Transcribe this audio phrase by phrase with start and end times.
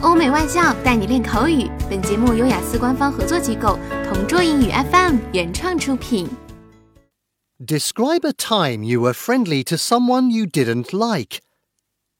[0.00, 1.69] 欧美外教带你练口语。
[1.89, 6.27] 本节目由雅思官方合作机构同桌英语 FM 原创出品。
[7.59, 11.41] Describe a time you were friendly to someone you didn't like.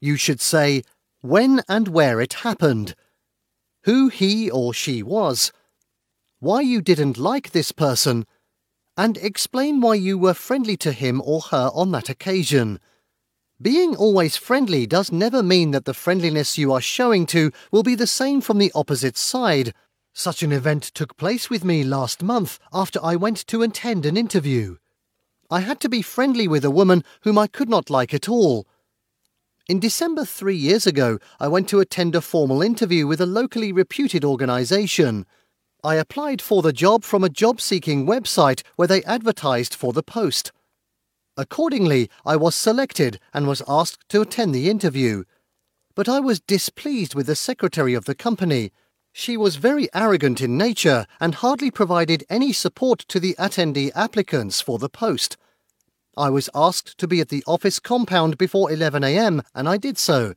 [0.00, 0.82] You should say
[1.22, 2.94] when and where it happened,
[3.84, 5.50] who he or she was,
[6.40, 8.24] why you didn't like this person,
[8.96, 12.78] and explain why you were friendly to him or her on that occasion.
[13.62, 17.94] Being always friendly does never mean that the friendliness you are showing to will be
[17.94, 19.72] the same from the opposite side.
[20.12, 24.16] Such an event took place with me last month after I went to attend an
[24.16, 24.78] interview.
[25.48, 28.66] I had to be friendly with a woman whom I could not like at all.
[29.68, 33.70] In December three years ago, I went to attend a formal interview with a locally
[33.70, 35.24] reputed organisation.
[35.84, 40.02] I applied for the job from a job seeking website where they advertised for the
[40.02, 40.50] post.
[41.36, 45.24] Accordingly, I was selected and was asked to attend the interview.
[45.94, 48.70] But I was displeased with the secretary of the company.
[49.12, 54.60] She was very arrogant in nature and hardly provided any support to the attendee applicants
[54.60, 55.36] for the post.
[56.16, 60.34] I was asked to be at the office compound before 11am, and I did so.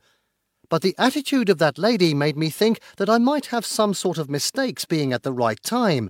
[0.69, 4.17] But the attitude of that lady made me think that I might have some sort
[4.17, 6.09] of mistakes being at the right time.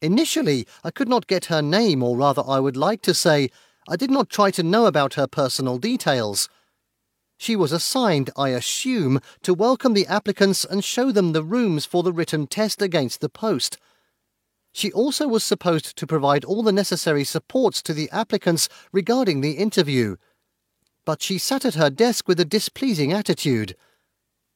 [0.00, 3.50] Initially, I could not get her name, or rather, I would like to say,
[3.92, 6.48] I did not try to know about her personal details.
[7.36, 12.04] She was assigned, I assume, to welcome the applicants and show them the rooms for
[12.04, 13.78] the written test against the post.
[14.72, 19.54] She also was supposed to provide all the necessary supports to the applicants regarding the
[19.54, 20.14] interview.
[21.04, 23.74] But she sat at her desk with a displeasing attitude.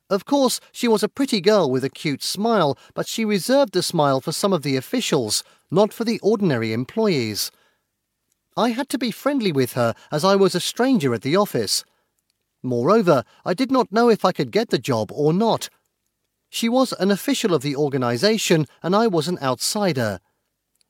[0.08, 3.82] Of course, she was a pretty girl with a cute smile, but she reserved the
[3.82, 7.50] smile for some of the officials, not for the ordinary employees.
[8.56, 11.84] I had to be friendly with her as I was a stranger at the office.
[12.62, 15.68] Moreover, I did not know if I could get the job or not.
[16.50, 20.20] She was an official of the organisation and I was an outsider.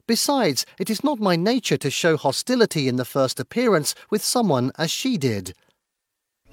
[0.07, 4.70] Besides, it is not my nature to show hostility in the first appearance with someone
[4.77, 5.55] as she did.